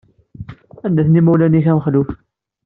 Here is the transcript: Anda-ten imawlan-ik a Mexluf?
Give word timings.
Anda-ten 0.85 1.19
imawlan-ik 1.19 1.65
a 1.71 1.73
Mexluf? 1.75 2.09